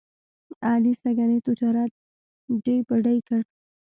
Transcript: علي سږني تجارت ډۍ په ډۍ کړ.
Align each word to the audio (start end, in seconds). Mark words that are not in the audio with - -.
علي 0.69 0.93
سږني 1.01 1.39
تجارت 1.47 1.91
ډۍ 2.63 2.77
په 2.87 2.95
ډۍ 3.05 3.17
کړ. 3.27 3.41